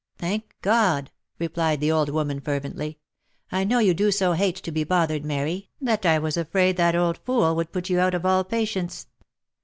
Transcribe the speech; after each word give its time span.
"Thank 0.17 0.55
God!" 0.63 1.11
replied 1.37 1.79
the 1.79 1.91
old 1.91 2.09
woman, 2.09 2.41
fervently," 2.41 2.97
I 3.51 3.63
know 3.63 3.77
you 3.77 3.93
do 3.93 4.09
so 4.11 4.33
hate 4.33 4.55
to 4.55 4.71
be 4.71 4.83
bothered, 4.83 5.23
Mary, 5.23 5.69
that 5.79 6.07
I 6.07 6.17
was 6.17 6.37
afraid 6.37 6.75
that 6.77 6.95
old 6.95 7.19
fool 7.19 7.55
would 7.55 7.71
put 7.71 7.87
you 7.87 7.99
out 7.99 8.15
of 8.15 8.25
all 8.25 8.43
patience." 8.43 9.05